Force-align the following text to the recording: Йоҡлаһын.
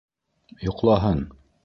Йоҡлаһын. 0.69 1.21